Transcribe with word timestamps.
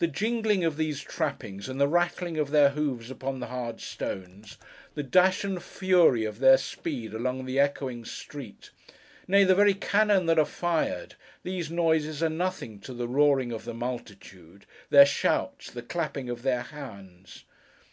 The 0.00 0.08
jingling 0.08 0.64
of 0.64 0.76
these 0.76 1.00
trappings, 1.00 1.68
and 1.68 1.80
the 1.80 1.86
rattling 1.86 2.36
of 2.36 2.50
their 2.50 2.70
hoofs 2.70 3.10
upon 3.10 3.38
the 3.38 3.46
hard 3.46 3.80
stones; 3.80 4.56
the 4.96 5.04
dash 5.04 5.44
and 5.44 5.62
fury 5.62 6.24
of 6.24 6.40
their 6.40 6.58
speed 6.58 7.14
along 7.14 7.44
the 7.44 7.60
echoing 7.60 8.04
street; 8.04 8.70
nay, 9.28 9.44
the 9.44 9.54
very 9.54 9.74
cannon 9.74 10.26
that 10.26 10.40
are 10.40 10.44
fired—these 10.44 11.70
noises 11.70 12.24
are 12.24 12.28
nothing 12.28 12.80
to 12.80 12.92
the 12.92 13.06
roaring 13.06 13.52
of 13.52 13.64
the 13.64 13.72
multitude: 13.72 14.66
their 14.90 15.06
shouts: 15.06 15.70
the 15.70 15.82
clapping 15.82 16.28
of 16.28 16.42
their 16.42 16.62
hands. 16.62 17.44